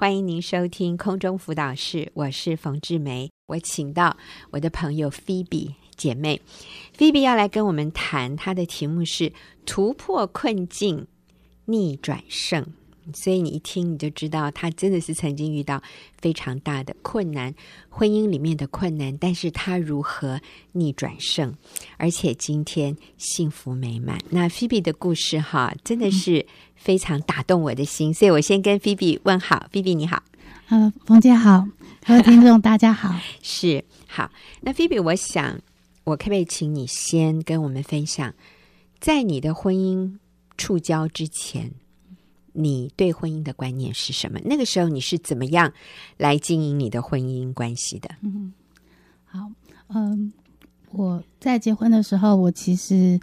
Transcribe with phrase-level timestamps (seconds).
[0.00, 3.30] 欢迎您收听空中辅导室，我是冯志梅。
[3.48, 4.16] 我请到
[4.50, 6.40] 我的朋友菲比姐妹，
[6.94, 9.30] 菲比要来跟我们谈，她的题目是
[9.66, 11.06] 突破困境，
[11.66, 12.66] 逆转胜。
[13.14, 15.82] 所以你一听你就知道，他真的是曾经遇到
[16.20, 17.54] 非常大的困难，
[17.88, 20.40] 婚姻里面的困难，但是他如何
[20.72, 21.54] 逆转胜，
[21.96, 24.18] 而且今天幸福美满。
[24.30, 30.22] 那菲比的故事哈，真的是非常打动我的心，所以我先跟菲比问好，菲比你好，
[30.68, 31.66] 呃，冯姐好，
[32.06, 34.30] 各位听众大家好，是好。
[34.60, 35.58] 那菲比，我想
[36.04, 38.34] 我可不可以请你先跟我们分享，
[38.98, 40.18] 在你的婚姻
[40.56, 41.72] 触礁之前。
[42.52, 44.40] 你对婚姻的观念是什么？
[44.44, 45.72] 那个时候你是怎么样
[46.16, 48.10] 来经营你的婚姻关系的？
[48.22, 48.52] 嗯，
[49.24, 49.50] 好，
[49.88, 50.32] 嗯，
[50.90, 53.18] 我在结婚的时候，我其实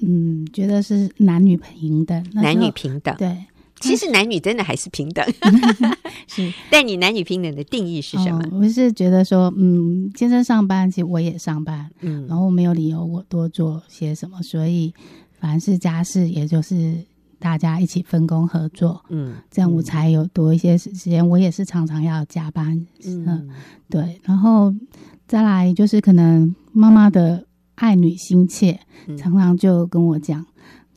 [0.00, 3.44] 嗯觉得是男女平等，男女平等，对，
[3.80, 5.26] 其实男女真的还是平等，
[6.28, 6.52] 是。
[6.70, 8.40] 但你男女平等的定义是什么？
[8.52, 14.94] 哦，我是觉得说，嗯，先生上班，其实我也上班，嗯，然后没有理由我多做些什么，所以
[15.40, 17.04] 凡是家事，也就是。
[17.38, 21.24] 大家一起分工合作，嗯，这样我才有多一些时间。
[21.24, 23.48] 嗯、我也是常常要加班，嗯，嗯，
[23.88, 24.20] 对。
[24.24, 24.74] 然后
[25.26, 27.44] 再来就是可能妈妈的
[27.76, 30.44] 爱女心切，嗯、常常就跟我讲。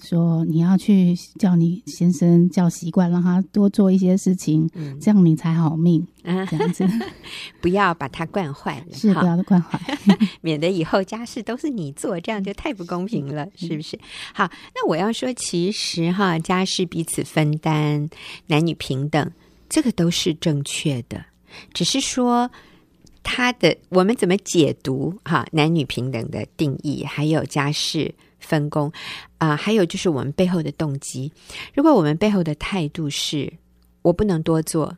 [0.02, 6.06] 说你要去叫你先生叫习惯，让他多做一些事情，嗯、这样你才好命。
[6.24, 6.86] 啊、这样子，
[7.62, 9.80] 不要把他惯坏了，是不要惯坏，
[10.42, 14.00] 免得以后家事都是你做，这样就太不公平了， 是，是不是？
[14.34, 18.10] 好，那我要说，其实哈，家事彼此分担，
[18.48, 19.32] 男女平等，
[19.70, 21.26] 这个都是正确的，
[21.74, 22.50] 只是说
[23.24, 28.14] 他的我们怎么解读哈，男女平等的定义，还有家事。
[28.42, 28.92] 分工
[29.38, 31.32] 啊、呃，还有就是我们背后的动机。
[31.74, 33.54] 如果我们背后的态度是
[34.04, 34.98] “我不能多做”，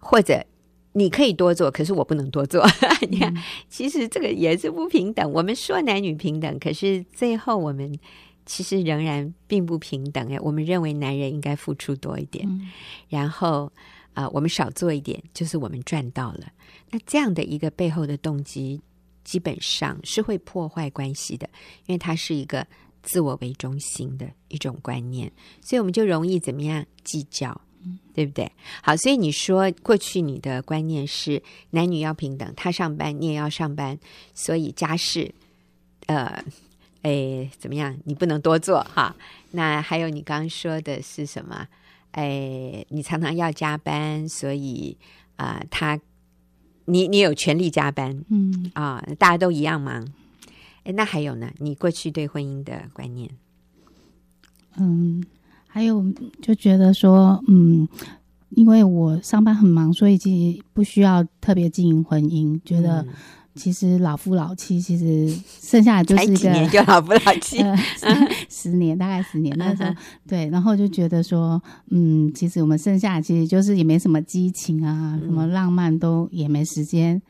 [0.00, 0.44] 或者
[0.92, 2.66] 你可以多做，可是我不能多做，
[3.08, 3.32] 你看，
[3.68, 5.30] 其实这个也是不平等。
[5.32, 7.96] 我们说男女平等，可是最后我们
[8.46, 10.32] 其实仍然并不平等。
[10.32, 12.70] 哎，我们认为男人应该付出多一点，嗯、
[13.08, 13.72] 然后
[14.12, 16.46] 啊、呃，我们少做一点，就是我们赚到了。
[16.90, 18.80] 那这样的一个背后的动机。
[19.24, 21.48] 基本上是会破坏关系的，
[21.86, 22.66] 因为它是一个
[23.02, 27.58] 自我为中心的一种观念，所以我们就容易怎么样计较，
[28.14, 28.52] 对不对？
[28.82, 33.98] 好，所以你说过去你的观念是男女要平等，他上班你也要上班，
[34.34, 35.34] 所以家事，
[36.06, 36.44] 呃，
[37.02, 37.98] 哎，怎么样？
[38.04, 39.16] 你不能多做哈。
[39.50, 41.66] 那还有你刚刚说的是什么？
[42.12, 44.96] 哎，你常常要加班，所以
[45.36, 45.98] 啊，他。
[46.86, 50.06] 你你有权利加班，嗯啊、哦，大家都一样忙？
[50.84, 51.50] 哎，那还有呢？
[51.58, 53.30] 你过去对婚姻的观念，
[54.76, 55.22] 嗯，
[55.66, 56.04] 还有
[56.42, 57.88] 就觉得说，嗯，
[58.50, 63.02] 因为我上班很忙，所以其实不需要特别经营婚姻，觉得。
[63.02, 63.08] 嗯
[63.54, 65.32] 其实老夫老妻，其实
[65.62, 67.76] 剩下的就是一个就老夫老妻，呃、
[68.50, 69.94] 十年大概十年那时候，
[70.26, 77.22] 对，然后就觉得说，嗯，其实我们剩下的其实就是也没什么激情啊，嗯、什么浪漫都也没时间，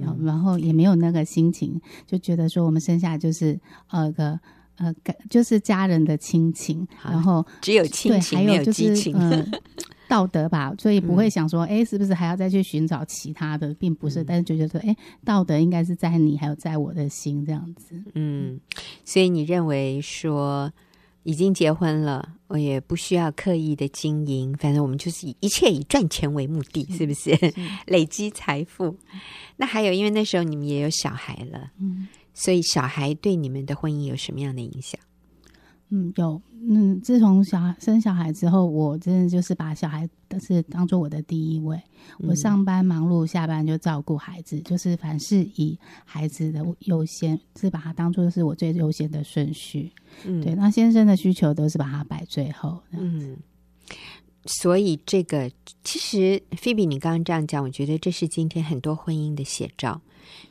[0.00, 3.60] 嗯、然后也没有那个心情，就觉得说我们剩下就是
[3.90, 4.40] 呃个
[4.76, 4.94] 呃
[5.28, 9.14] 就是家人的亲情，然后只有亲情没有激情。
[10.08, 17.94] 道德吧，所以不会想说，哎、嗯，是不是还要再去寻找其他的，并不是，嗯、但是就觉得，哎，道德应该是在你，还有在我的心这样子。
[18.14, 18.60] 嗯，
[19.04, 20.72] 所以你认为说，
[21.24, 27.34] 已经结婚了，我也不需要刻意的经营，反正我们就是以一切以赚钱为目的，是不是？
[27.36, 27.54] 是
[27.86, 28.96] 累积财富。
[29.56, 35.00] 那还有，因为那时候你们也有小孩了，嗯，所以小孩对你们的婚姻有什么样的影响？
[35.90, 41.76] 嗯，有，嗯，自从小孩生小孩之后，我真的就是把小孩都是当做我的第一位。
[42.18, 49.92] 嗯、我上班忙碌，下班就照顾孩子，就是凡事以孩子的优先，是把他当做是我最优先的顺序。
[50.24, 52.82] 嗯，对，那先生的需求都是把他摆最后。
[52.90, 53.36] 嗯，
[54.46, 55.48] 所以这个
[55.84, 60.00] 其实菲比，你刚刚这样讲，我觉得这是今天很多婚姻的写照，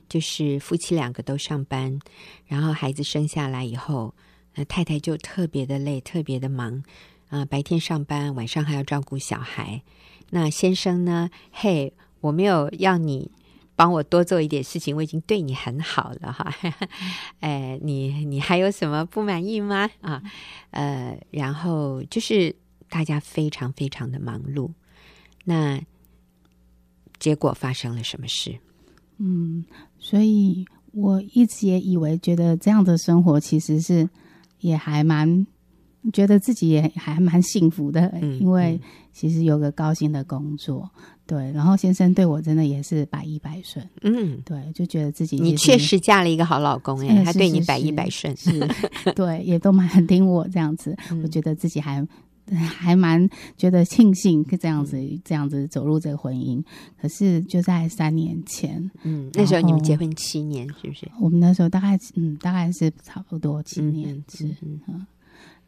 [0.07, 1.99] 就是夫妻两个都上班，
[2.45, 4.15] 然后孩子生下来以后。
[4.55, 6.81] 那太太就特别的累，特别的忙，
[7.27, 9.81] 啊、白天上班，晚上还要照顾小孩。
[10.29, 11.29] 那先生呢？
[11.51, 13.29] 嘿，我没有要你
[13.75, 16.53] 帮我多做一点事情，我已经对你很好了哈。
[17.41, 19.89] 哎，你你还有什么不满意吗？
[20.01, 20.23] 啊，
[20.71, 22.55] 呃，然后就是
[22.89, 24.71] 大家非常非常的忙碌。
[25.43, 25.81] 那
[27.19, 28.57] 结果发生了什么事？
[29.17, 29.65] 嗯，
[29.99, 34.09] 所以我一直也以为，觉得这样的生活其实是。
[34.65, 35.45] 也还蛮
[36.13, 38.79] 觉得自己也还蛮幸福的，嗯、因为
[39.11, 40.89] 其实有个高薪的工作，
[41.25, 41.51] 对。
[41.51, 48.59] 然后先生对我真的也是百依百顺，嗯，对，就觉得自己你确实嫁了一个好老公哎，他对你百依百顺，是，
[49.15, 52.05] 对，也都蛮听我这样子， 嗯、我觉得自己还。
[52.53, 53.27] 还蛮
[53.57, 56.63] 觉得庆幸，这样子这样子走入这个婚姻。
[57.01, 61.09] 可是就在三年前，嗯，那时候你们结婚七年，是不是？
[61.19, 65.05] 我们那时候大概嗯，大概是差不多七年，嗯、是嗯。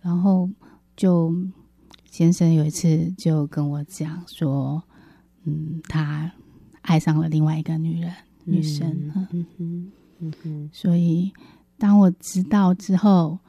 [0.02, 0.48] 然后
[0.96, 1.34] 就
[2.12, 4.84] 先生有一次就跟我讲说，
[5.46, 6.32] 嗯，他
[6.82, 8.14] 爱上了另外一个女人，
[8.46, 10.70] 女生，嗯嗯嗯，嗯哼。
[10.72, 11.32] 所以
[11.80, 13.40] 当我知道之后。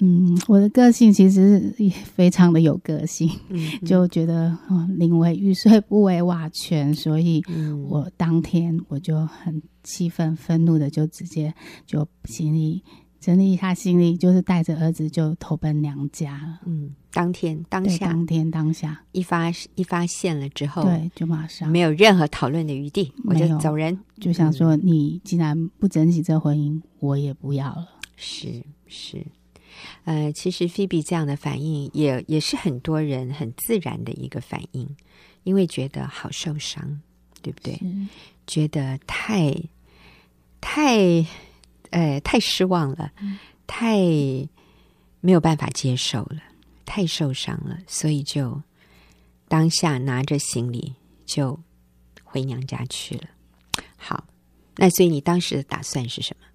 [0.00, 3.28] 嗯，我的个性其实也非常的有个性，
[3.84, 7.42] 就觉得嗯，宁为玉碎不为瓦全，所以
[7.88, 11.52] 我当天我就很气愤、愤怒的，就直接
[11.84, 12.82] 就行李
[13.20, 16.60] 整理一下行李，就是带着儿子就投奔娘家了。
[16.66, 19.02] 嗯，当天当下，当天当下。
[19.10, 21.68] 一发一发现了之后，对，就马上。
[21.68, 27.88] 没有任何讨论的余地，我就走人，就想说，你既然不珍惜这婚姻，我也不要了。
[28.14, 29.26] 是是。
[30.04, 34.88] 呃，其实菲比这样的反应也也是很多人很自然的一个反应，
[35.44, 37.00] 因为觉得好受伤，
[37.42, 37.80] 对不对？
[38.46, 39.54] 觉得太
[40.60, 40.98] 太
[41.90, 43.98] 呃太失望了，嗯、太
[45.20, 46.40] 没有办法接受了，
[46.84, 48.62] 太受伤了，所以就
[49.48, 50.94] 当下拿着行李
[51.26, 51.58] 就
[52.24, 53.28] 回娘家去了。
[53.96, 54.24] 好，
[54.76, 56.46] 那所以你当时的打算是什么？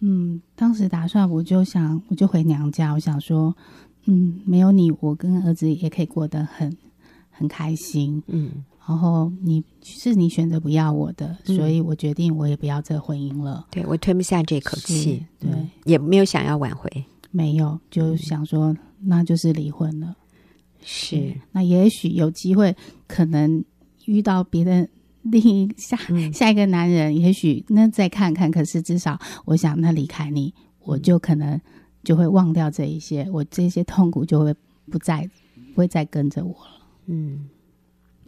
[0.00, 2.92] 嗯，当时打算我就想，我就回娘家。
[2.92, 3.56] 我想说，
[4.04, 6.76] 嗯，没有你，我跟儿子也可以过得很
[7.30, 8.22] 很开心。
[8.26, 13.66] 嗯，然后你是你选择不要我的，嗯、所以我决定我也不要这婚姻了。
[13.70, 16.90] 对，我吞不下这口气，对、嗯，也没有想要挽回，
[17.30, 20.14] 没有，就想说、嗯、那就是离婚了。
[20.82, 22.76] 是，那也许有机会，
[23.06, 23.64] 可能
[24.04, 24.86] 遇到别的。
[25.30, 25.98] 另一下
[26.32, 31.60] 下一个男人，嗯、也许那再看看，可是至少我想，那离开你，我就可能
[32.04, 34.54] 就会忘掉这一些，我这些痛苦就会
[34.90, 35.28] 不再
[35.74, 36.86] 不会再跟着我了。
[37.06, 37.48] 嗯，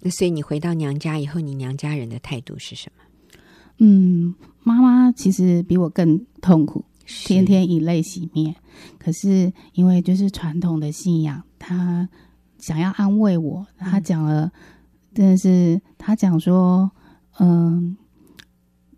[0.00, 3.04] 那所以你回到娘家以后，你娘家人的态度是什么？
[3.78, 4.34] 嗯，
[4.64, 8.56] 妈妈其实比我更痛苦，天天以泪洗面。
[8.98, 12.08] 可是因为就是传统的信仰，她
[12.58, 14.46] 想要安慰我，她讲了。
[14.46, 14.52] 嗯
[15.14, 16.90] 但是他讲说，
[17.40, 17.96] 嗯，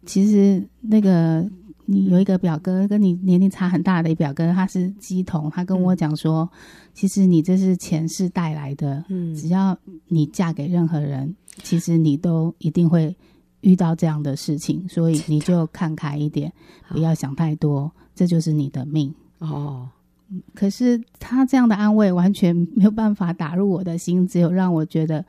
[0.05, 1.49] 其实那个
[1.87, 6.59] 你有一个表哥跟你年龄差很大的一表哥，他是鸡童，他跟我讲说，嗯、
[6.93, 9.79] 其实你这是前世带来的，嗯，只要
[10.09, 13.17] 你嫁给任何人，其实你都一定会
[13.63, 16.53] 遇到这样的事情，所以你就看开一点，
[16.91, 19.89] 不要想太多，这就是你的命哦。
[20.55, 25.25] 可是他这样的安慰完全没有办法打入我的心，只有让我觉得。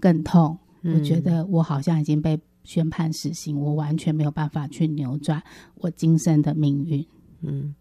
[0.00, 5.42] 更痛，我觉得我好像已经被宣判死刑，嗯、我完全没有办法去扭转
[5.76, 7.06] 我今生的命运。
[7.42, 7.74] 嗯，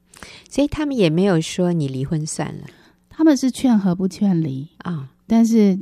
[0.49, 2.67] 所以他们也没有说你离婚算了，
[3.09, 4.93] 他们是劝和不劝离啊。
[4.93, 5.79] 哦、但是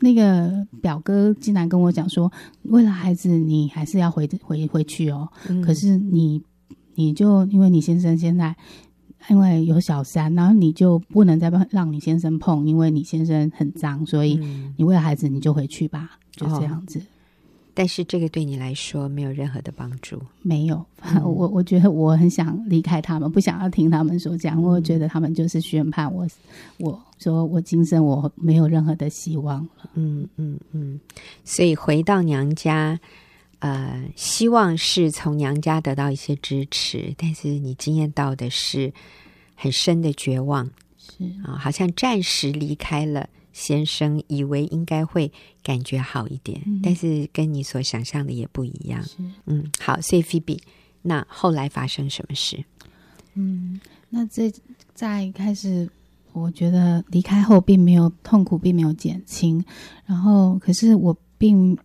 [0.00, 2.32] 那个表哥竟然跟我讲说，
[2.62, 5.28] 为了孩子，你还是要回回回去哦。
[5.48, 6.42] 嗯、可是你
[6.94, 8.56] 你就因为你先生现在。
[9.28, 14.36] 因为有小三，然后你就不能再让你先生碰，因为你先生很脏，所以
[14.76, 17.00] 你为了孩子你就回去吧，嗯、就这样子。
[17.74, 20.84] 但是这个对你来说没有任何的帮助，没有。
[21.22, 26.26] 我我觉得我很想离开他们，不想要听他们说这样，我觉得他们就是宣判我，
[26.78, 29.90] 我说我今生我没有任何的希望了。
[29.94, 30.98] 嗯嗯嗯，
[31.44, 32.98] 所以回到娘家。
[33.60, 38.92] 呃，希望是从娘家得到一些支持，但是你经验到的是
[39.56, 45.32] 很深的绝望，是啊，好像暂时离开了先生，以为应该会
[45.62, 49.02] 感觉好一点，嗯、但是跟你所想象的也不一样。
[49.02, 50.62] 是嗯，好，所以菲比，
[51.02, 52.62] 那后来发生什么事？
[53.34, 54.52] 嗯，那这
[54.94, 55.90] 在开始，
[56.32, 59.64] 我觉得离开后并没有痛苦，并没有减轻，
[60.04, 61.76] 然后可是我并。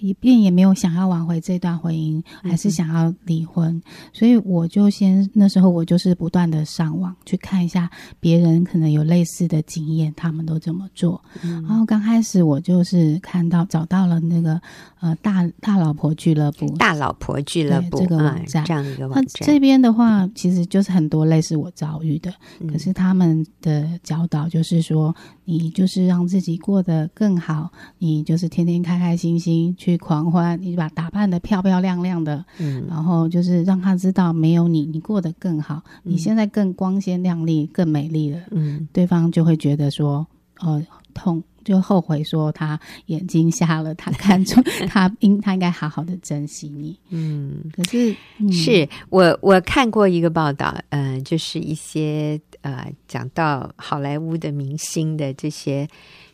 [0.00, 11.22] 一遍也没有想要挽回这段婚姻，还是想要离婚，嗯、所以我就先那时候我就是不断的上网去看一下别人可能有类似的经验，他们都怎么做。
[11.42, 14.60] 嗯、然后刚开始我就是看到找到了那个
[15.00, 19.08] 呃大大老婆俱乐部，大老婆俱乐部这个网站，嗯、这样一个。
[19.08, 19.46] 网站。
[19.46, 25.14] 这边的话其实就是很多类似我遭遇的，嗯、可是他们的教导就是说，
[25.46, 40.26] 你就是让自己过得更好，你就是天天开开心心去狂欢，你把打扮得漂漂亮亮的，嗯，然后就是让他知道没有你，你过得更好，嗯、你现在更光鲜亮丽、更美丽了，嗯，对方就会觉得说，
[40.60, 41.42] 哦、呃，痛。
[41.66, 46.96] 就后悔说他眼睛瞎了，他看出 他应他应该好好的珍惜你。
[47.10, 52.40] 嗯，可是、嗯、是我我看过一个报道，嗯、呃，就是一些
[52.74, 55.88] 呃讲到好莱坞的明星的这些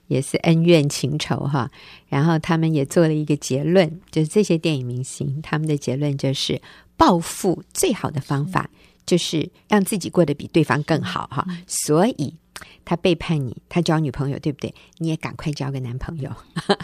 [0.06, 1.70] 也是恩怨情仇哈，
[2.08, 6.60] 然后他们也做了一个结论，就是这些电影明星他们的结论就是
[6.96, 8.70] 报复最好的方法
[9.04, 12.34] 就是让自己过得比对方更好哈，所以。
[12.84, 14.72] 他背叛你，他交女朋友，对不对？
[14.98, 16.30] 你也赶快交个男朋友。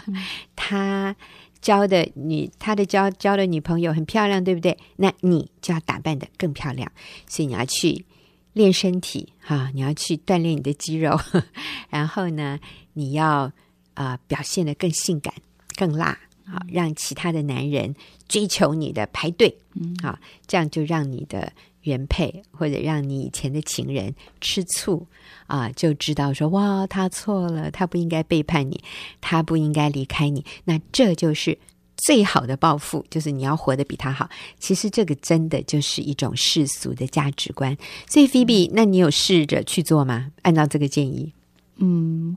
[0.07, 0.15] 嗯、
[0.55, 1.15] 他
[1.61, 4.77] 交的女，他的交交的女朋友很漂亮，对不对？
[4.97, 6.91] 那你就要打扮得更漂亮，
[7.27, 8.05] 所以你要去
[8.53, 11.19] 练身体哈，你要去锻炼你的肌肉，
[11.89, 12.59] 然后呢，
[12.93, 13.51] 你要
[13.93, 15.33] 啊、呃、表现得更性感、
[15.75, 17.95] 更辣，好让其他的男人
[18.27, 19.57] 追求你的排队，
[20.01, 21.51] 好，这样就让你的。
[21.83, 25.07] 原配或者让你以前的情人吃醋
[25.47, 28.83] 啊，就知道说哇，他错了，他不应该背叛你，
[29.21, 30.43] 他不应该离开你。
[30.65, 31.57] 那这就是
[31.99, 34.29] 最好的报复，就是你要活得比他好。
[34.59, 37.77] 其实这个真的就是一种世俗的价值观。
[38.07, 40.31] 所以菲比，那你有试着去做吗？
[40.41, 41.31] 按照这个建议，
[41.77, 42.35] 嗯。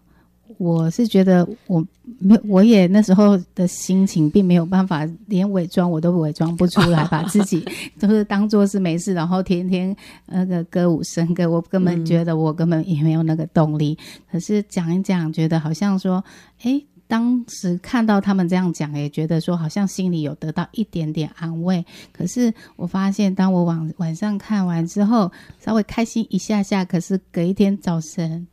[0.58, 1.84] 我是觉得我
[2.20, 7.64] 没，我也那时候的心情并没有办法，连伪装我都伪装不出来，把 自己
[7.98, 13.98] 都是当做是没事，然后天天那个歌舞升歌，我根本觉得我根本也没有那个动力。
[13.98, 16.22] 嗯、可是讲一讲，觉得好像说，
[16.62, 16.80] 哎，
[17.12, 21.84] 当时看到他们这样讲，也觉得说好像心里有得到一点点安慰。
[22.10, 28.46] 可是我发现，当我晚晚上看完之后，稍微开心一下下，可是隔一天早晨。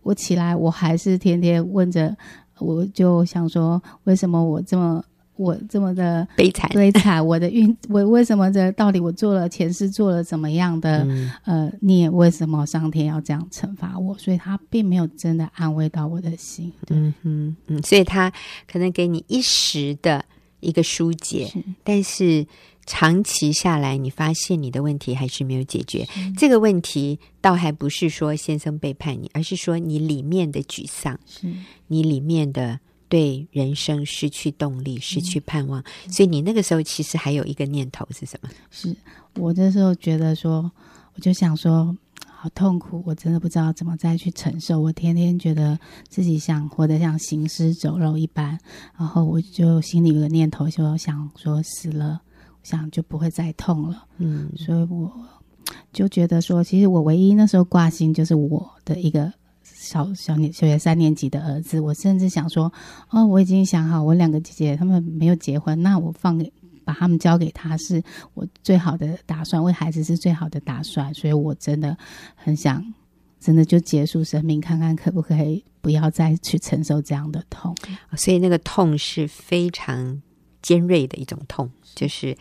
[0.00, 2.16] 我起来，我还是天天问着，
[2.58, 5.04] 我就想说，为什么我这么
[5.36, 6.68] 我这么的悲惨？
[6.70, 12.08] 悲惨，我的运， 我为什么这到底我做了前世做了怎么样的、嗯、呃孽？
[12.10, 14.16] 为什么上天要这样惩罚我？
[14.18, 16.72] 所以他并没有真的安慰到我的心。
[16.88, 18.32] 嗯嗯嗯，所以他
[18.70, 20.24] 可能给你一时的
[20.60, 22.46] 一个疏解，是但是。
[22.88, 26.06] 长期下来，你发现你的问题还是没有解决。
[26.38, 31.52] 这个问题倒还不是说先生背叛你，而是说你里面的沮丧，是
[31.88, 35.80] 你里面的对人生失去动力、失去盼望。
[36.06, 38.48] 嗯、所以你那个时候其实还有一个念头是什么？
[38.70, 38.94] 是
[39.34, 40.70] 我那时候觉得说，
[41.14, 44.80] 我就想说，好痛苦，我真的不知道怎么再去承受。
[44.80, 48.58] 我天天觉得自己想活得像行尸走肉一般，
[48.98, 52.20] 然后我就心里有个念头，就想说死了。
[52.62, 55.08] 想就不会再痛了，嗯，所以我
[55.92, 59.32] 就觉得说，其实我唯一那时候挂心就是我的一个
[59.86, 61.80] 小小年小学三年级的儿子。
[61.80, 62.72] 我甚至想说，
[63.10, 66.52] 哦，我已经想好，我两个姐姐他们没有结婚，那我放给
[66.84, 68.02] 把他们交给他，是
[68.34, 71.14] 我最好的打算，为孩子是最好的打算。
[71.14, 71.96] 所以我真的
[72.34, 72.84] 很想，
[73.40, 77.74] 真的就结束生命，看看可不可以不要再去承受这样的痛。
[78.16, 80.20] 所以那个痛是非常
[80.60, 81.70] 尖锐的一种痛。
[81.94, 82.36] 就是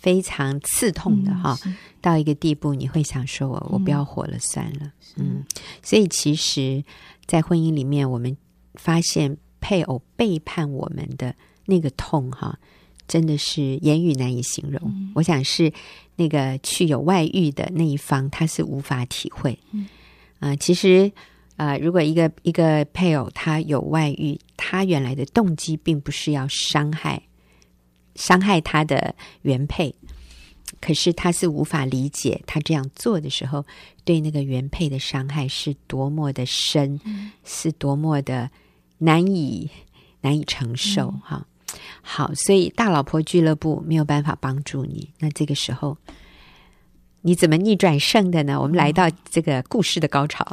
[0.00, 4.92] 非常刺痛的哈，嗯、到一个地步，你会想说我：“我我不要活了，算了。
[5.16, 5.44] 嗯”嗯，
[5.82, 6.82] 所以其实，
[7.26, 8.34] 在婚姻里面，我们
[8.76, 11.34] 发现配偶背叛我们的
[11.66, 12.58] 那个痛哈，
[13.06, 14.80] 真的是言语难以形容。
[14.84, 15.70] 嗯、我想是
[16.16, 19.58] 那个去有外遇的那一方，他是无法体会。
[19.72, 19.86] 嗯，
[20.38, 21.12] 啊、呃，其实
[21.56, 27.22] 啊、呃，如果一个一个配偶他有外遇，他原来的动机并不是要伤害。
[28.20, 29.94] 伤害他的原配，
[30.78, 33.64] 可是他是无法理解他这样做的时候，
[34.04, 38.50] 对那个原配的伤害是多么的深，嗯、是多么的
[38.98, 39.70] 难以
[40.20, 41.10] 难以承受。
[41.24, 45.08] 哈、嗯，好，所以大老婆俱乐部没有办法帮助你。
[45.20, 45.96] 那这个时候
[47.22, 48.60] 你怎么逆转胜的呢？
[48.60, 50.44] 我们来到这个故事的高潮，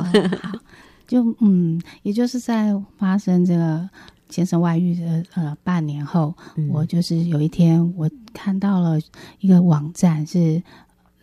[1.05, 3.89] 就嗯，也就是在发生这个。
[4.29, 9.00] 先生外遇的呃半年后，嗯、我就是有一天我看到了
[9.39, 10.62] 一个网站，是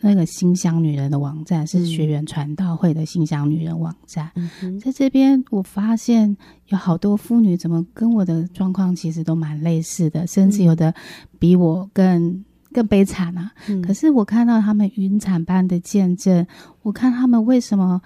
[0.00, 4.30] 那个新乡女人的网站，是学员传道会的新乡女人网站。
[4.34, 6.37] 嗯、在这边我发现
[6.68, 10.94] 有好多妇女，怎么跟我的状况其实都蛮类似的，甚至有的
[11.38, 13.52] 比我更更悲惨啊。
[13.68, 16.46] 嗯、可是我看到他们云彩般的见证，
[16.82, 18.02] 我看他们为什么？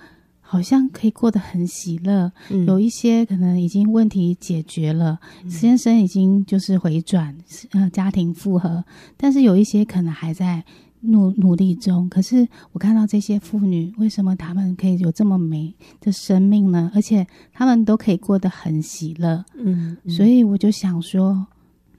[0.50, 7.36] 好像可以过得很喜乐，嗯、有一些可能已经问题解决了，嗯、先生已经就是回转，
[7.72, 8.82] 呃，家庭复合，
[9.18, 10.64] 但是有一些可能还在
[11.00, 12.08] 努努力中。
[12.08, 16.90] 可是我看到这些妇女，为什么她们可以有这么美的生命呢？
[16.94, 19.44] 而且她们都可以过得很喜乐。
[19.54, 21.46] 嗯，嗯，所以我就想说，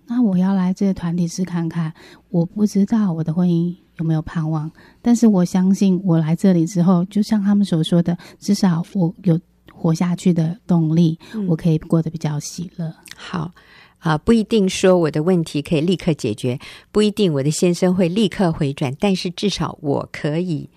[0.07, 1.93] 那我要来这个团体试看看。
[2.31, 9.39] 我不知道我的婚姻有没有盼望，但是我相信我来这里之后，就像他们所说的，至少我有
[9.71, 12.93] 活下去的动力，嗯、我可以过得比较喜乐。
[13.15, 13.51] 好。
[13.99, 16.57] 啊，不一定说我的问题可以立刻解决，
[16.89, 20.69] 不一定我的先生会立刻回转，但是至少我可以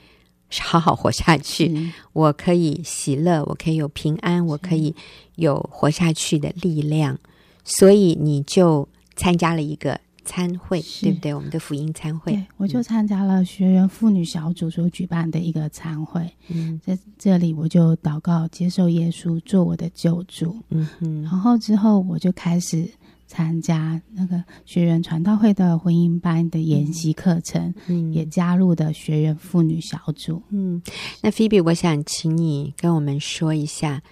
[0.61, 4.93] 好好活下去，嗯、我可以喜乐，我可以有平安，我可以
[5.37, 7.17] 有活下去的力量。
[7.63, 11.35] 所以你就参加了一个参会，对不对？
[11.35, 16.31] 我们的福音参会，对，我就参加了学员妇女小组所举办的一个参会。
[16.49, 20.57] 嗯，在这里我就祷告，接受耶稣做我的救主。
[20.71, 22.89] 嗯哼，然后之后我就开始。
[23.29, 30.43] 参加那个学员传道会的婚姻班的研习课程，嗯，也加入的学员妇女小组。
[30.51, 30.83] 嗯，
[31.23, 34.03] 那菲比，我想请你跟我们说一下，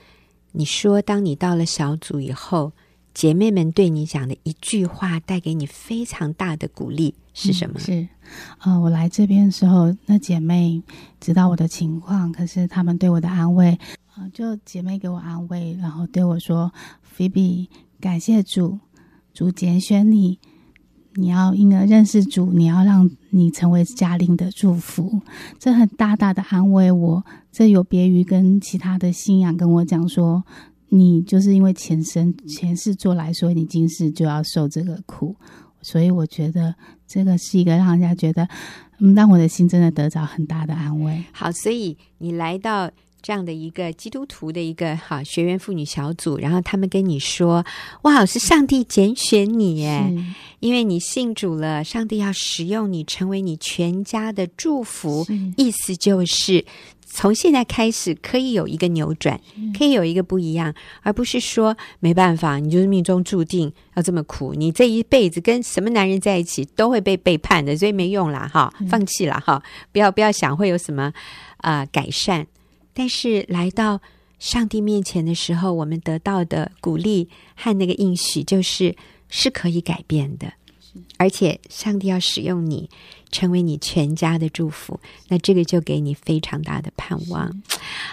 [0.52, 2.72] 你说当你到了小组以后，
[3.12, 7.74] 姐妹们对你讲的一句话，带给你非常大的鼓励是什么？
[7.78, 8.08] 嗯、是，
[8.58, 10.82] 啊、呃，我来这边的时候，那姐妹
[11.20, 13.72] 知道我的情况，可是她们对我的安慰，
[14.14, 17.68] 啊、呃，就姐妹给我安慰，然后对我说：“菲比，
[18.00, 18.78] 感谢主。”
[19.32, 20.40] 主拣选你，
[21.14, 25.22] 你要因而认识主，你要让你成为家庭的祝福，
[25.56, 27.24] 这很大大的安慰我。
[27.52, 30.42] 这有别于跟其他的信仰跟我讲说，
[30.90, 35.34] 你就是因为前生前世做来说，你今世就要受这个苦。
[35.82, 36.74] 所以我觉得
[37.06, 38.46] 这个是一个让人家觉得，
[38.98, 41.24] 嗯，让我的心真的得到很大的安慰。
[41.32, 42.90] 好，所以你来到。
[43.22, 47.64] 这样的一个基督徒的一个哈学员妇女小组，然后他们跟你说
[48.02, 50.12] ：“哇，是上帝拣选你耶，
[50.60, 55.26] 因为你信主了，上帝要使用你，成为你全家的祝福。
[55.56, 56.64] 意思就是
[57.04, 59.40] 从现在开始可以有一个扭转，
[59.76, 60.72] 可以有一个不一样，
[61.02, 69.62] 而不是说没办法，你就是命中注定要这么苦，你这一辈子跟什么男人在一起都会被背叛的，所以没用啦，哈，放弃了哈，
[69.92, 71.12] 不要不要想会有什么
[71.58, 72.46] 啊、呃、改善。”
[73.00, 73.98] 但是来到
[74.38, 78.94] 上帝面前的时候，我们得到的鼓励和那个应许，就是
[79.30, 80.52] 是可以改变的，
[81.16, 82.90] 而且上帝要使用你，
[83.32, 87.62] 成为你全家的祝福，那这个就给你非常大的盼望。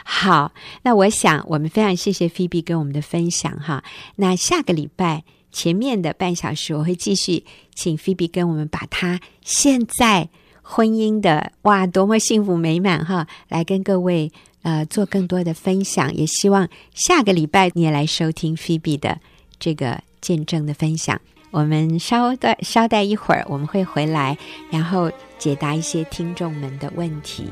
[0.05, 3.83] 好，那我想我们非常谢谢菲比跟我们的分享哈。
[4.15, 7.43] 那下个礼拜前面的半小时，我会继续
[7.75, 10.29] 请菲比跟我们把他现在
[10.61, 14.31] 婚姻的哇多么幸福美满哈，来跟各位。
[14.67, 19.17] 呃，做更多的分享，也希望下个礼拜你也来收听菲比的
[19.57, 21.21] 这个见证的分享。
[21.51, 24.37] 我们稍待稍待一会儿，我们会回来，
[24.69, 27.45] 然后解答一些听众们的问题。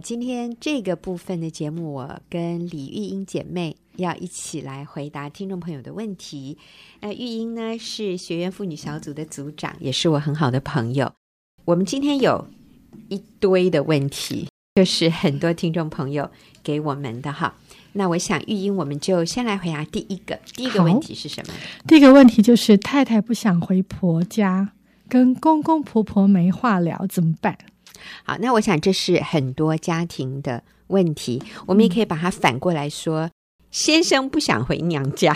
[0.00, 6.56] 今天这个部分的节目，我跟李玉英姐妹要一起来回答听众朋友的问题。
[7.00, 11.12] 那玉英呢，是学员妇女小组的组长，也是我很好的朋友。
[11.64, 12.46] 我们今天有
[13.08, 16.30] 一堆的问题，就是很多听众朋友
[16.62, 17.54] 给我们的哈。
[17.92, 20.38] 那我想玉英，我们就先来回答第一个。
[20.54, 21.52] 第一个问题是什么？
[21.86, 24.72] 第一个问题就是太太不想回婆家，
[25.08, 27.58] 跟公公婆婆没话聊，怎么办？
[28.24, 31.42] 好，那我想这是很多家庭的问题。
[31.66, 33.30] 我们也可以把它反过来说：嗯、
[33.70, 35.34] 先生不想回娘家，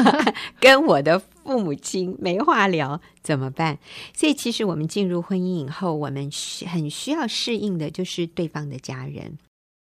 [0.60, 3.78] 跟我的父母亲没话聊，怎么办？
[4.14, 6.30] 所以，其实我们进入婚姻以后，我们
[6.66, 9.38] 很需要适应的就是对方的家人。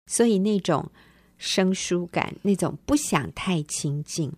[0.06, 0.90] 所以，那种
[1.38, 4.32] 生疏感，那种不想太亲近，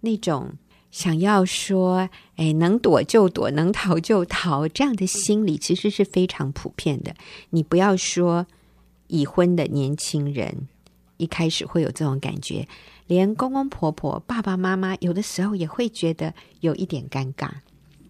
[0.00, 0.54] 那种。
[0.96, 7.14] 想要说，哎，能躲就躲，能逃就逃，这样的心理其实是非常普遍的。
[7.50, 8.46] 你不要说
[9.08, 10.66] 已婚的年轻人
[11.18, 12.66] 一开始会有这种感觉，
[13.06, 17.50] 连公公婆婆、爸爸妈妈有的时候也会觉得有一点尴尬。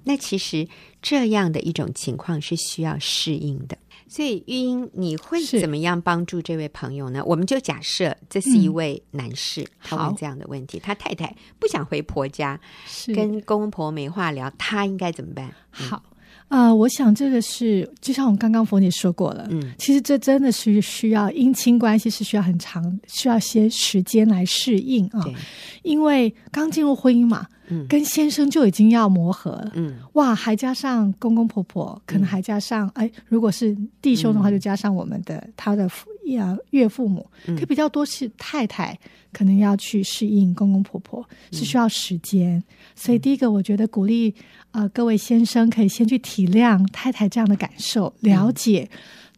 [0.04, 0.68] 那其实
[1.02, 3.76] 这样的一种情况是需要适应的。
[4.08, 7.22] 所以玉英，你会怎么样帮助这位朋友呢？
[7.24, 12.58] 我们就假设这是一位男士，嗯、他问这样的问题，他太太不想回婆家，
[13.14, 15.52] 跟公婆没话聊，他应该怎么办？
[15.70, 16.02] 好，
[16.48, 25.24] 呃，我想这个是就像我刚刚佛姐说过了，嗯，其实这真的是需要姻亲关系是需要很长，需要些时间来适应啊，
[25.82, 27.46] 因为刚进入婚姻嘛。
[27.68, 29.50] 嗯，跟先生就已经要磨合。
[29.52, 35.88] 了，嗯，哇，还加上公公婆婆，可能还加上，哎，如果是弟兄的话，就加上我们的他的
[36.26, 38.98] 呀岳父母，可比较多是太太，
[39.32, 42.62] 可能要去适应公公婆婆，是需要时间。
[42.94, 44.34] 所以第一个，我觉得鼓励
[44.72, 48.88] 呃各位先生可以先去体谅太太这样的感受，了解。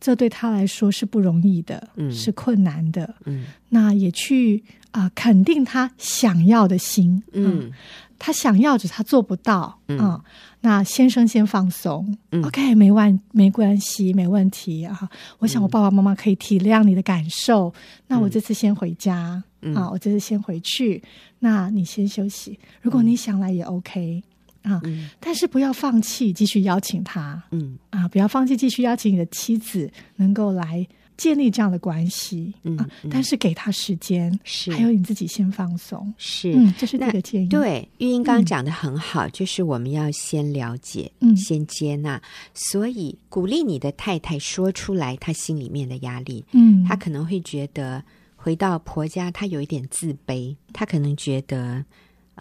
[0.01, 4.63] 这对他来说是不容易的，嗯，是困难的，嗯，那也去
[4.93, 7.73] 啊、呃、肯定他想要的心，嗯，嗯
[8.19, 9.99] 他想要着他做不到，啊、嗯。
[9.99, 10.21] 嗯，
[10.61, 17.73] 那先生先放松、嗯、，OK，没关没关系，没问题啊，我想我爸爸妈妈可以体谅你的感受，嗯、
[18.09, 21.03] 那我这次先回家，嗯、啊，我这次先回去，
[21.39, 24.23] 那你先休息，如果你想来也 OK。
[24.63, 24.83] 啊，
[25.21, 27.41] 但是不要放弃，继续邀请他。
[27.53, 27.79] 嗯。
[27.91, 30.87] 啊，不要放弃，继续邀请你的妻子能够来
[31.19, 32.55] 建立这样的关系。
[32.63, 36.11] 嗯，啊、但是给他时间，是还有你自己先放松。
[36.17, 37.49] 是，嗯，这是那个建议。
[37.49, 42.19] 对，玉英刚刚讲的很好，嗯，就是我们要先了解，嗯，先接纳。
[42.55, 46.43] 所以鼓励你的太太说出来，她心里面的压力。
[46.53, 48.03] 嗯，她可能会觉得
[48.35, 51.85] 回到婆家，她有一点自卑，她可能觉得。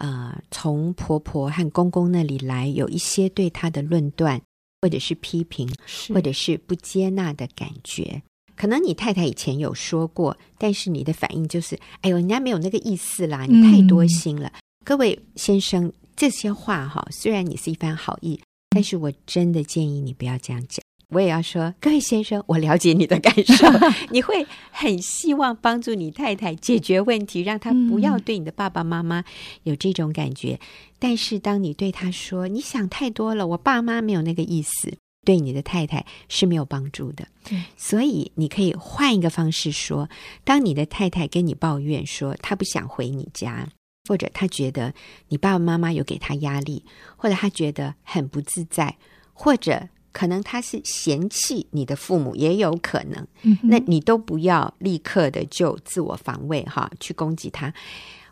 [0.00, 4.40] 呃，从婆婆和公公那里来有一些对她的论断，
[4.80, 5.68] 或者是批评，
[6.14, 8.22] 或者是不接纳的感觉。
[8.58, 14.48] 可能你太太以前有说过，但是你的反应就是：“哎呦，人家没有那个意思啦，你太多心了。
[14.48, 18.40] 嗯”各位先生，这些话哈，虽然你是一番好意，
[18.70, 20.82] 但是我真的建议你不要这样讲。
[21.10, 23.66] 我也要说，各位先生，我了解你的感受，
[24.10, 29.24] 你会很希望帮助你太太解决问题，让她不要对你的爸爸妈妈
[29.62, 30.60] 有这种感觉。
[30.98, 37.28] 但是，当你对他说“你想太多了，我爸妈没有那个意思”，对你的太太是没有帮助的。
[37.76, 40.08] 所以，你可以换一个方式说：
[40.42, 43.68] 当你的太太跟你抱怨说她不想回你家，
[44.08, 44.94] 或者她觉得
[45.28, 46.82] 你爸爸妈妈有给她压力，
[47.18, 48.96] 或者她觉得很不自在，
[49.34, 49.90] 或者……
[50.10, 53.24] 可能他是嫌弃你的父母，也有可能。
[53.42, 57.72] 嗯、那你都不要立刻的就自我防卫哈，去攻击他。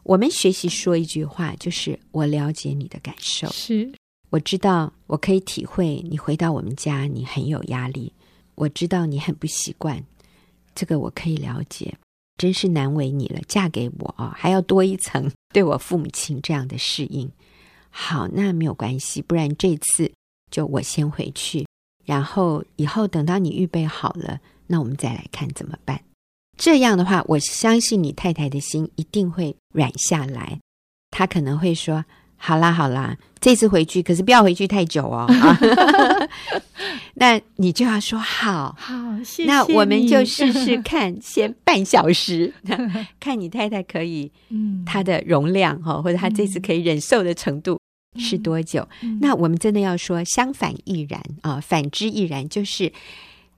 [0.02, 3.92] 我们学习说一句话，就是我了解你的感受，是
[4.30, 8.12] 我知道，我可以体会你回到我们家，你很有压力。
[8.56, 10.04] 我知道你很不习惯，
[10.74, 11.94] 这个我可以了解，
[12.36, 13.40] 真是难为你了。
[13.46, 17.30] 嫁给我啊，还要多一层对我父母亲这样的适应。
[17.90, 20.10] 好，那没有关系，不然这次
[20.50, 21.66] 就我先回去。
[22.04, 26.00] 然后以后等到你预备好了，那我们再来看怎么办。
[26.56, 30.58] 这样的话，我相信你太太的心一定会软下来。
[31.10, 32.04] 她可能会说
[32.36, 35.26] ：“好啦好啦，这次回去，可是不要回去太久哦。
[35.28, 35.58] 啊”
[37.14, 38.94] 那你就要说：“好，好，
[39.24, 42.52] 谢谢。”那我们就试试看，先半小时，
[43.18, 47.78] 看你太太可以，嗯，她的容量哈，或者她这次可以忍受的程度。
[48.18, 48.88] 是多久？
[49.02, 52.48] 嗯、那我们真的要说相反亦然啊，反之亦然。
[52.48, 52.90] 就是，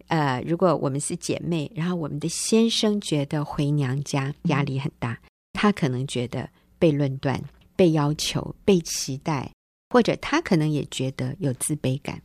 [0.08, 5.18] 呃，如果我们是姐妹，然后我们的先生觉得回娘家压力很大，嗯、
[5.52, 7.40] 他可能觉得被论断、
[7.78, 9.52] 被要求、被期待，
[9.90, 12.20] 或者他可能也觉得有自卑感，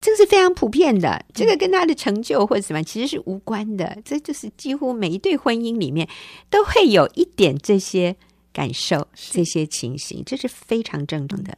[0.00, 1.26] 这个是非常普遍的。
[1.34, 3.98] 这个跟他的成就或者什么其实是无关的。
[4.04, 6.08] 这就是几乎每一对婚姻里面
[6.48, 8.14] 都会有一点这些。
[8.54, 11.56] 感受这些情形，这是非常正常的，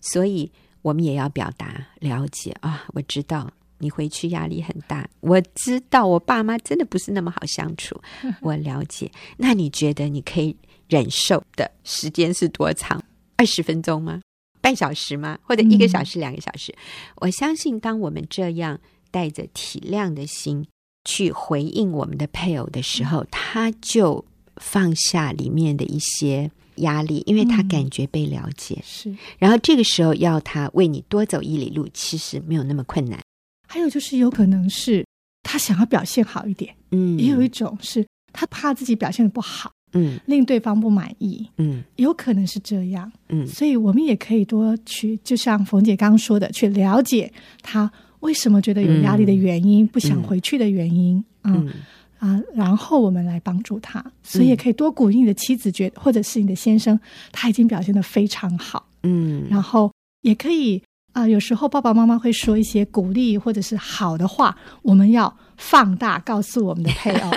[0.00, 0.48] 所以
[0.80, 2.86] 我们也要表达了解啊。
[2.94, 8.00] 我知道你回去压力很大，我知道我爸妈真的不是那么好相处，
[8.40, 9.10] 我了解。
[9.36, 10.56] 那你觉得你可以
[10.88, 13.02] 忍受的时间是多长？
[13.36, 14.20] 二十分钟吗？
[14.60, 15.38] 半小时吗？
[15.42, 16.74] 或者一个小时、两个小时？
[17.16, 20.66] 我相信，当我们这样带着体谅的心
[21.04, 24.24] 去回应我们的配偶的时候，他就。
[24.58, 28.76] 放下里面的一些压力，因为他感觉被了解。
[28.76, 33.20] 嗯、是，然后这个时候要他为你多走一里路，其实没有那么困难。
[33.68, 35.04] 还有就是，有可能是
[35.42, 51.66] 他想要表现好一点，嗯，也有一种是他怕自己表现的不好，嗯，令对方不满意，嗯，有可能是这样，嗯，所以我们也可以多去，就像冯姐刚刚说的，去了解他为什么觉得有压力的原因，嗯、不想回去的原因，嗯。
[51.66, 51.72] 嗯。
[52.18, 56.98] 啊，然后我们来帮助他，所以也可以多鼓励你的妻子，觉或者是你的先生，
[57.30, 67.30] 他已经表现的非常好，嗯，然后也可以啊，有时候爸爸妈妈会说一些鼓励或者是好的话，我们要放大告诉我们的配偶。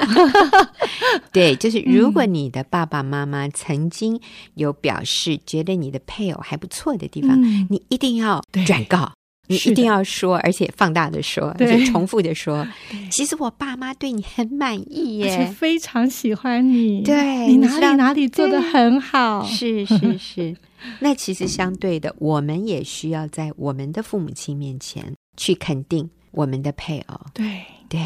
[1.32, 4.20] 对，就是如果你的爸爸妈妈曾经
[4.56, 9.12] 有表示觉得你的配偶还不错的地方，嗯、你一定要转告。
[9.52, 12.68] 你一定要说，而且放大的说，对而且重复的说。
[13.10, 17.02] 其实我爸妈对你很满意耶，而且非常喜欢你。
[17.02, 19.44] 对，你哪里哪里做的很好。
[19.44, 20.56] 是是是。
[21.02, 27.20] 那其实相对的，我们也需要在我们的父母亲面前去肯定我们的配偶。
[27.34, 28.00] 对对。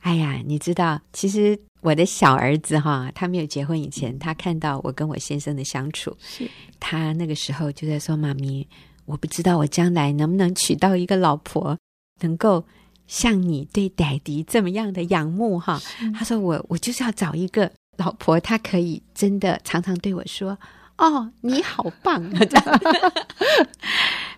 [0.00, 8.68] 哎呀，你知道，其实我的小儿子哈，他没有结婚以前，他看到我跟我先生的相处，是他那个时候就在说：“妈咪。”
[9.06, 11.76] 我不知道我将来能不能娶到一个老婆，
[12.22, 12.64] 能够
[13.06, 15.78] 像你对爹地这么样的仰慕哈。
[16.14, 20.58] 他说我我就是要找一个老婆，她可以真的常常对我说
[20.98, 22.80] ：“哦，你好棒啊！”这 样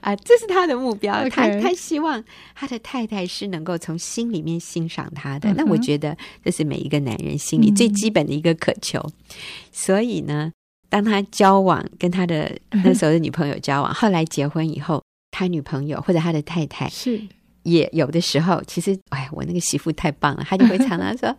[0.00, 1.14] 啊，这是他的目标。
[1.24, 1.30] Okay.
[1.30, 2.22] 他他希望
[2.54, 5.48] 他的太太是能够从心里面欣赏他的。
[5.50, 5.54] Uh.
[5.56, 9.00] 那我觉得这是每一个男人心里最基本的一个渴求。
[9.00, 9.12] 嗯、
[9.72, 10.52] 所以呢。
[10.88, 17.20] 当他交往，跟他的那时候的女朋友交往，后来结婚以后，他女朋友或者他的太太是
[17.64, 21.36] 也有的时候，其实哎，我那个媳妇太棒了，他就会常常说。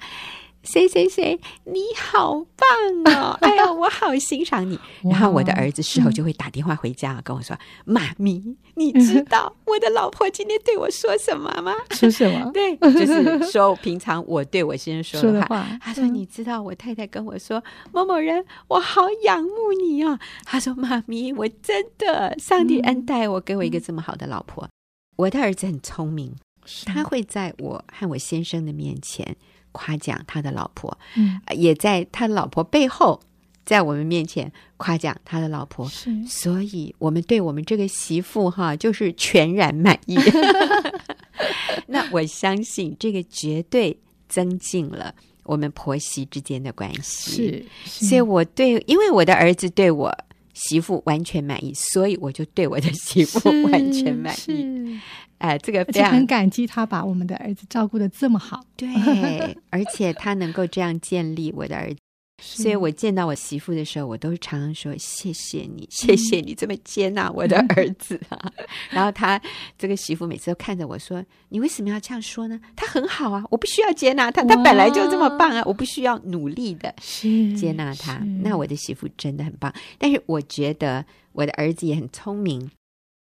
[0.69, 3.37] 谁谁谁，你好棒哦！
[3.41, 4.77] 哎呀，我好欣赏你。
[5.09, 12.51] 然后我的儿子事后就会打电话回家跟我说：“妈咪，你知道我的老婆今天对我说什么吗？” 说什么？
[12.51, 15.65] 对，就是说平常我对我先生说的话。
[15.81, 24.67] 他说：“你知道我太太跟我说某某人，我好仰慕你哦。”他说：“妈咪，我真的，上帝恩待我，给我一个这么好的老婆。”
[25.15, 26.35] 我的儿子很聪明，
[26.85, 29.37] 他会在我和我先生的面前。
[29.71, 33.19] 夸奖他的老婆，嗯，也在他的老婆背后，
[33.65, 40.17] 在我们面前夸奖他的老婆，是，所以我们对我们这个媳妇哈，就是全然满意。
[41.87, 50.13] 那我相信这个绝对增进了我们婆媳之间的关系，是，是，所以我对，因为我的儿子对我
[50.53, 54.99] 媳妇完全满意，所以我就对我的媳妇完全满意。
[55.39, 58.63] 哎、呃，这个非常很感激他把我们的儿子照顾的这么好。
[58.75, 58.87] 对，
[59.69, 61.99] 而且他能够这样建立我的儿子，
[62.41, 68.37] 所以我见到我媳妇的时候，我都常常说谢谢你，谢谢你这么接纳我的儿子啊。
[68.57, 69.41] 嗯、 然后他
[69.77, 72.59] 这个媳妇每次都看着我说：“你为什么要这样说呢？
[72.75, 76.93] 他很好啊，我不需要接纳他，他本来就这么棒啊，我不需要努力的
[77.55, 82.69] 接纳他。”那我的媳妇真的很棒，但是我觉得我的儿子也很聪明，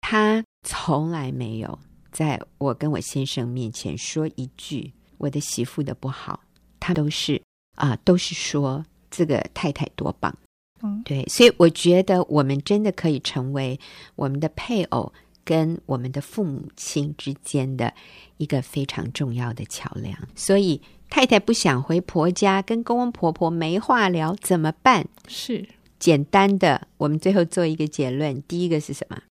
[0.02, 1.78] 他从来没有。
[2.16, 6.40] 在我跟我先生面前说一句我的媳妇的不好，
[6.80, 7.42] 他都是
[7.76, 10.34] 啊、呃，都是说这个太太多棒。
[10.82, 13.78] 嗯，对，所以我觉得我们真的可以成为
[14.16, 15.12] 我们的配偶
[15.44, 17.94] 跟我们的父母亲之间的
[18.38, 20.18] 一个非常重要的桥梁。
[20.36, 25.06] 所以太太不想回婆家，跟公公婆婆没话聊，怎么办？
[25.28, 25.68] 是
[26.00, 28.42] 简单的，我们最后做一个结论。
[28.44, 29.22] 第一个是什么？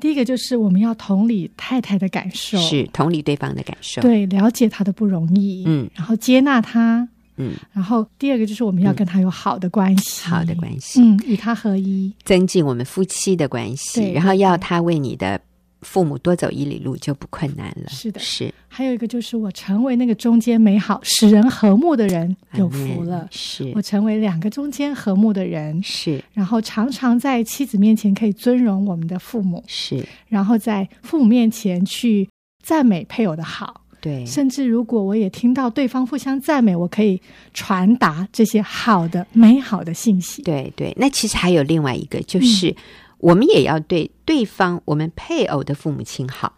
[0.00, 15.40] 第一个就是我们要同理太太的感受，是同理对方的感受，对，了解他的不容易，嗯，然后接纳他，嗯，然后第二个就是我们要跟他有好的关系，嗯、好的关系，嗯，与他合一，增进我们夫妻的关系，然后要他为你的。
[15.82, 17.88] 父母多走一里路就不困难了。
[17.88, 18.52] 是的，是。
[18.68, 23.28] 还有一个就是，我成为那个中间美好、使人和睦的人，有福了。
[23.30, 26.22] 是我成为两个中间和睦的人，是。
[26.32, 30.02] 然后常常在妻子面前可以尊荣我们的父母，是。
[30.28, 32.26] 然后在父母面前去
[32.62, 34.24] 赞美配偶的好，对。
[34.24, 37.20] 甚至如果我也听到对方互相赞美，我可以
[37.52, 40.40] 传达这些好的、美好的信息。
[40.42, 40.94] 对对。
[40.96, 42.74] 那其实还有另外一个就是。
[43.22, 46.56] 嗯我们也要对对方，我们配偶的父母亲好，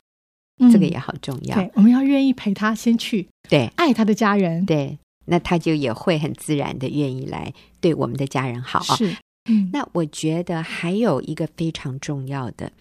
[0.59, 1.55] 嗯、这个也好重要。
[1.55, 8.81] 对，我们要愿意陪他先去，对，爱他的家人，对，那他就也会很自然的愿意来对我们的家人好。
[8.97, 9.15] 是，
[9.51, 12.73] 嗯，那我觉得还有一个非常重要的，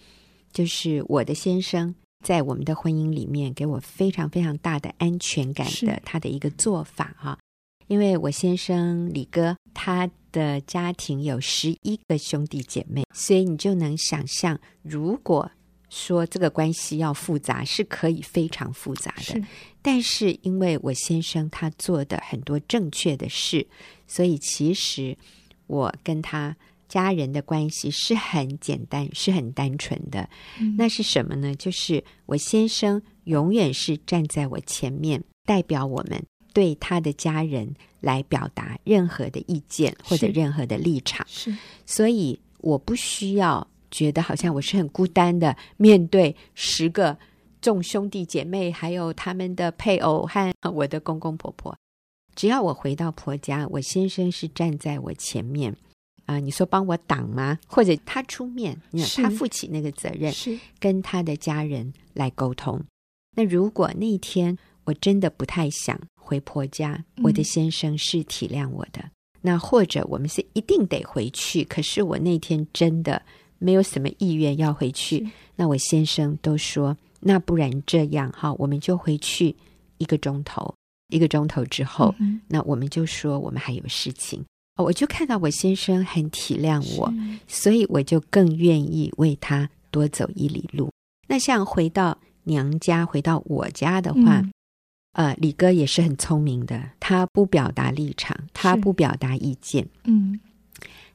[0.50, 1.94] 就是我的先生
[2.24, 7.38] 在我们的婚姻里面给我非常非常大的安全感的他的一个做法哈，
[7.86, 10.10] 因为我先生李哥他。
[10.34, 15.48] 的家庭有十一个兄弟姐妹，所以你就能想象，如果
[15.88, 19.22] 说这个关系要复杂，是可以非常复杂的。
[19.22, 19.44] 是
[19.80, 23.64] 但是因为我先生他做的很多正确的事，
[24.08, 25.16] 所以其实
[25.68, 26.56] 我跟他
[26.88, 30.28] 家人的关系是很简单，是很单纯的。
[30.58, 31.54] 嗯、那是什么呢？
[31.54, 36.20] 就是我先生永远是站在我前面，代表我们。
[36.54, 47.18] 对他的家人来表达任何的意见或者任何的立场，是，所以我不需要觉得好像我是很孤单的面对十个
[47.60, 51.76] 众兄弟姐妹，还有他们的配偶和我的公公婆婆。
[52.36, 55.72] 只要我回到婆家，我先生是站在我前面，
[56.26, 57.58] 啊、呃，你说帮我挡吗？
[57.66, 62.82] 或者他出面，是他负起那个责任，是跟他的家人来沟通。
[63.36, 69.00] 那如果那一天我真的不太想回婆家，我的先生是体谅我的。
[69.00, 69.10] 嗯、
[69.42, 73.20] 那或者我们是一定得回去，可是我那天真的
[73.58, 75.28] 没有什么意愿要回去。
[75.54, 79.54] 那我先生都说，那不然这样哈，我们就回去
[79.98, 80.74] 一个钟头。
[81.08, 84.42] 一个钟头之后，嗯、那我们就说我们还有事情。
[84.82, 87.12] 我就看到我先生很体谅我，
[87.46, 90.90] 所以我就更愿意为他多走一里路。
[91.28, 94.52] 那像回到娘家，回到我家的话，嗯、
[95.14, 100.38] 呃，李哥也是很聪明的，他不表达立场，他不表达意见，嗯，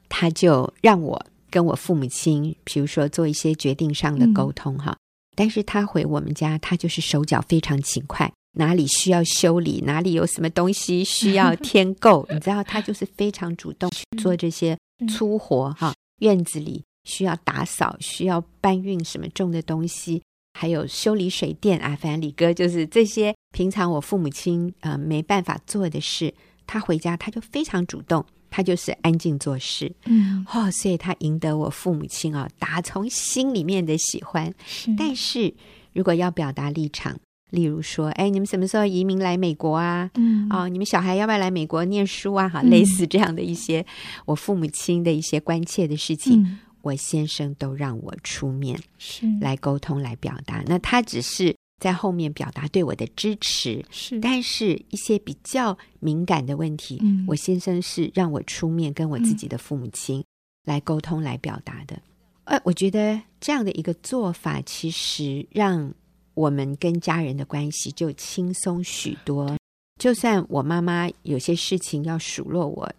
[0.08, 4.92] 他就让我跟我父母亲，比如说做一些决定上的沟通哈。
[4.92, 4.98] 嗯、
[5.36, 8.30] 但是他回我们家，他就是手脚非常勤快。
[8.58, 14.76] 哪里需要修理，哪里有什么东西需要 添购，你知道，他就是非常主动去做这些
[15.08, 15.94] 粗活哈。
[16.20, 20.20] 院子里需要打扫，需要搬运什么重的东西，
[20.60, 26.34] 还有修理水电啊，反正李哥就是这些平常我父母亲呃没办法做的事，
[26.66, 34.52] 他回家他就非常主动，他就是安静做事，嗯，哦，所以他赢得我父母亲啊打从心里面的喜欢。
[34.66, 35.54] 是但是
[35.94, 37.18] 如果要表达立场。
[37.50, 40.08] 例如说，哎，你们什么时候移民来美国啊？
[40.14, 42.48] 嗯，哦，你们小孩要不要来美国念书啊？
[42.48, 43.84] 哈，类似这样的一些
[44.24, 50.62] 我父母亲的一些关切的事情，嗯、我先生都让我出面是来沟通来表达。
[50.66, 60.24] 那他只是在后面表达对我的支持，是，但是一些比较敏感的问题，嗯、我先生是让我出面跟我自己的父母亲
[60.64, 62.00] 来沟通来表达的。
[62.44, 65.92] 呃，我觉得这样的一个做法，其实让。
[66.34, 69.58] 我们跟家人的关系就轻松许多。
[70.00, 72.90] 就算我妈妈有些事情要数落我，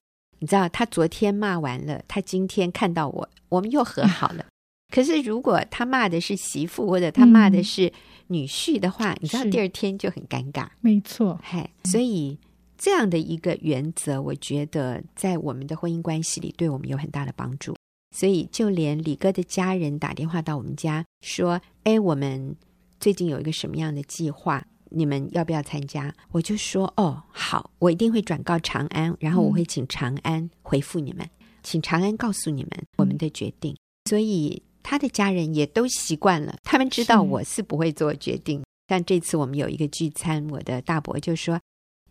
[0.42, 4.46] 你知道，他昨天骂完了，他今天看到我，我们又和好了。
[4.94, 7.94] 可是如果他骂的是媳妇，或者他骂的是
[8.28, 10.68] 女婿的话，嗯、你知道，第二天就很尴尬。
[10.82, 12.38] 没错，嘿，所以
[12.78, 17.76] 这样的一个原则，我觉得在我们的婚姻关系里，对我们有很大的帮助。
[18.14, 22.56] 所以，就连李哥的家人打电话到我们家说：“哎，我们。”
[23.02, 24.64] 最近有一个什么样的计划？
[24.92, 26.14] 你们要不要参加？
[26.32, 33.76] 我就说哦，好，我一定会转告长安，然后我会请长安回复你们，嗯、请长安告诉你们我们的决定。
[34.10, 38.60] 所以他的家人也都习惯了，他们知道我是不会做决定。
[38.60, 41.60] 是但这次我们有一个聚餐，我的大伯就说。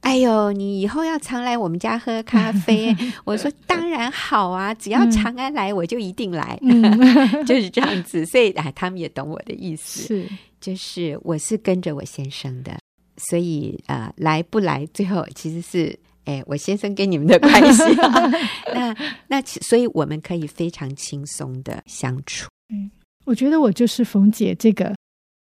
[0.01, 2.97] 哎呦，你以后要常来我们家喝咖啡。
[3.27, 6.83] 我说当然好啊，只要长安来，我就一定来，嗯、
[7.45, 8.25] 就是这样子。
[8.25, 10.27] 所以啊，他们也懂我的意思，是
[10.61, 12.79] 就是我是跟着我先生的，
[13.17, 18.31] 所以呃，来不来，最后其实是哎，我先生跟你们的关系、 啊。
[18.75, 18.97] 那
[19.29, 22.49] 那所以我们可以非常轻松的相处。
[22.73, 22.91] 嗯，
[23.25, 24.95] 我觉得我就是冯姐这个。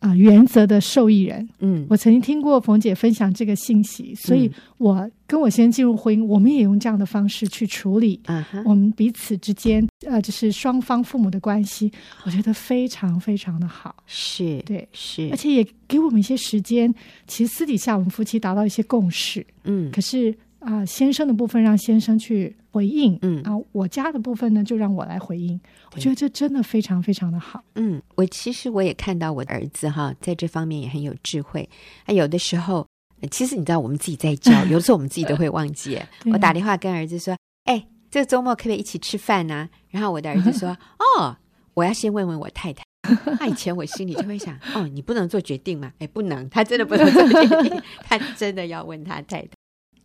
[0.05, 1.49] 啊，原则的受益人。
[1.61, 8.21] 嗯，我曾经听过冯姐分享这个信息，所以我跟我先生进入婚姻，我们也用这样的方式去处理。
[8.27, 11.91] 啊哈，我们彼此之间，呃，就是双方父母的关系，
[12.27, 13.97] 我觉得非常非常的好。
[14.07, 16.95] 是，对，是，而且也给我们一些时间。
[17.27, 19.47] 其实私底下我们夫妻达到一些共识。
[19.65, 20.35] 嗯，可是。
[20.65, 25.61] 啊、呃，先生的部分让先生去回应，嗯，啊，我家的部分呢就让我来回应。
[25.93, 27.63] 我觉得这真的非常非常的好。
[27.75, 31.69] 嗯，我其实我也看到我的儿子哈，在这方面也很有智慧。
[32.07, 32.87] 啊，有的时候，
[33.31, 36.01] 其实你知道，我们自己在教，有的时候我们自己都会忘记。
[36.33, 40.71] 我打电话跟儿子说：“哎，这个周末可不可以一起吃饭呢、啊？”然后我的儿子说
[41.19, 41.37] ：“哦，
[41.75, 42.83] 我要先问问我太太。
[43.39, 49.49] ”那以前我心里就会想：“哦，你不能做决定吗？”哎，不能，他真的不能做决定，他真的要问他太太。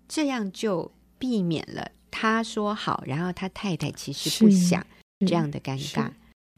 [0.09, 4.85] 这样就避免了他说好，然后他太太其实不想
[5.25, 6.09] 这样的尴尬，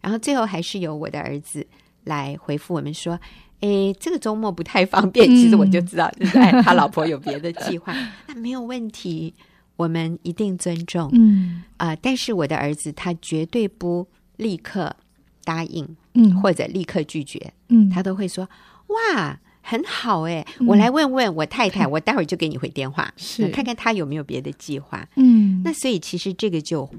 [0.01, 1.67] 然后最后还是由我的儿子
[2.05, 3.19] 来回复我们说
[3.59, 5.27] ：“诶，这个周末不太方便。
[5.35, 7.93] ”其实我就知道，就是他老婆有别的计划，
[8.27, 9.35] 那没有问题，
[9.75, 11.09] 我们一定尊重。
[11.13, 14.95] 嗯啊、呃，但是我的儿子他绝对不立刻
[15.43, 18.49] 答应，嗯，或者立刻拒绝，嗯，他都会说
[18.87, 23.47] ：“哇。”很好哎，我来问问我太太，嗯、 我待会儿就给你回电话，是。
[23.49, 25.07] 看看她有没有别的计划。
[25.15, 26.89] 嗯，那所以其实这个就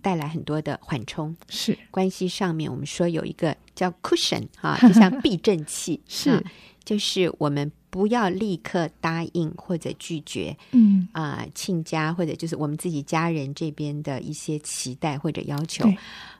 [0.00, 1.76] 带来很多的缓冲，是。
[1.90, 6.42] 关系上面我们说有一个叫 cushion 哈， 就像避震器，是，
[6.84, 11.06] 就是我们不要立刻答应或者拒绝，嗯。
[11.12, 15.84] 啊、呃，亲家或者就是我们自己家人这边的一些期待或者要求，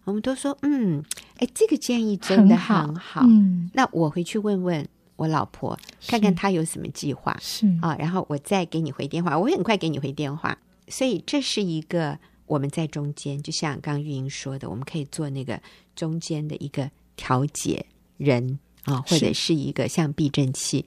[0.05, 1.03] 我们都说嗯，
[1.39, 3.21] 哎，这个建议真的很好，很好。
[3.25, 4.87] 嗯，那我回去问问。
[5.17, 7.37] 我老婆看看她有什么计划。
[7.41, 7.67] 是。
[7.83, 10.57] 啊，然后我再给你回电话，我会很快给你回电话。
[10.89, 15.61] 所以这是一个我们在中间，就像刚刚玉莹说的，我们可以做那个
[15.95, 17.85] 中间的一个调解
[18.17, 19.55] 人啊，或者是。
[19.55, 20.85] 一个像避震器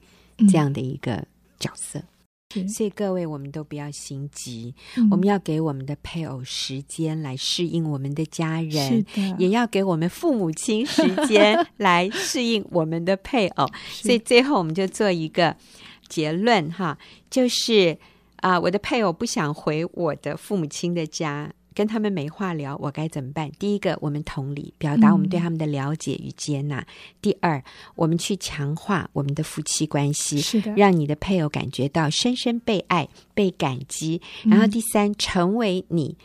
[0.48, 1.26] 这样的一个
[1.60, 2.02] 角色。
[2.68, 9.06] 所以各位，我们都不要心急，嗯、我们要给我们的配偶时间来适应我们的家人，
[9.38, 13.68] 也要给我们父母亲时间来适应我们的配偶。
[13.94, 15.56] 所以最后，我们就做一个
[16.08, 16.98] 结论哈，
[17.30, 17.96] 就是
[18.38, 21.54] 啊、呃，我的配偶不想回我的父母亲的家。
[21.80, 23.50] 跟他们没话聊，我该怎么办？
[23.58, 26.86] 第一个，我们同理，表达我们对他们的了解与接纳；嗯、
[27.22, 27.64] 第二，
[27.96, 34.22] 我们去强化我们的夫妻关系，是的，让你的配偶感觉到深深被爱、被感激。
[34.44, 36.18] 然后第三，嗯、成为你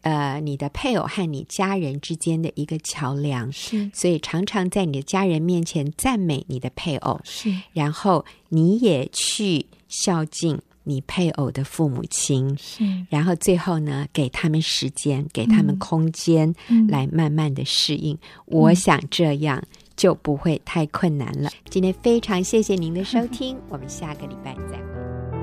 [0.00, 3.52] 呃你的配偶和你家人之间的一个桥梁。
[3.52, 7.20] 是，所以常常在你的家人面前赞美你的配偶。
[7.22, 10.60] 是，然后你也去孝敬。
[10.84, 16.54] 你配偶的父母亲，是，然后最后呢，给他们时间，给他们空间，
[16.88, 18.14] 来慢慢的适应。
[18.14, 19.62] 嗯、我想这样
[19.96, 21.48] 就不会太困难了。
[21.50, 25.41] 嗯、今天非常谢谢您的收 听，我们下个礼拜再会。